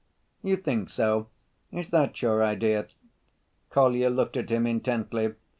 [0.41, 1.27] "You think so?
[1.71, 2.87] Is that your idea?"
[3.69, 5.35] Kolya looked at him intently.